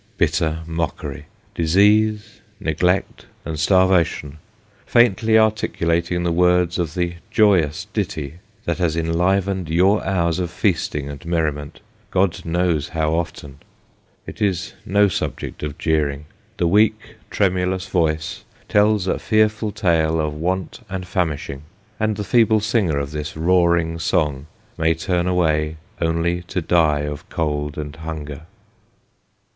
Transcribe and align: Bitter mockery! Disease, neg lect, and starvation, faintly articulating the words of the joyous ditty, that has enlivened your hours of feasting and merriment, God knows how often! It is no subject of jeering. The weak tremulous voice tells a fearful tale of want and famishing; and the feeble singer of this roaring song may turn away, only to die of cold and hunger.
Bitter 0.17 0.61
mockery! 0.65 1.27
Disease, 1.53 2.41
neg 2.59 2.81
lect, 2.81 3.27
and 3.45 3.59
starvation, 3.59 4.39
faintly 4.83 5.37
articulating 5.37 6.23
the 6.23 6.31
words 6.31 6.79
of 6.79 6.95
the 6.95 7.17
joyous 7.29 7.85
ditty, 7.93 8.39
that 8.65 8.79
has 8.79 8.95
enlivened 8.97 9.69
your 9.69 10.03
hours 10.03 10.39
of 10.39 10.49
feasting 10.49 11.07
and 11.07 11.23
merriment, 11.27 11.81
God 12.09 12.43
knows 12.43 12.89
how 12.89 13.13
often! 13.13 13.59
It 14.25 14.41
is 14.41 14.73
no 14.87 15.07
subject 15.07 15.61
of 15.61 15.77
jeering. 15.77 16.25
The 16.57 16.65
weak 16.65 17.17
tremulous 17.29 17.85
voice 17.85 18.43
tells 18.67 19.05
a 19.05 19.19
fearful 19.19 19.71
tale 19.71 20.19
of 20.19 20.33
want 20.33 20.79
and 20.89 21.05
famishing; 21.05 21.61
and 21.99 22.15
the 22.17 22.23
feeble 22.23 22.59
singer 22.59 22.97
of 22.97 23.11
this 23.11 23.37
roaring 23.37 23.99
song 23.99 24.47
may 24.79 24.95
turn 24.95 25.27
away, 25.27 25.77
only 26.01 26.41
to 26.47 26.59
die 26.59 27.01
of 27.01 27.29
cold 27.29 27.77
and 27.77 27.95
hunger. 27.97 28.47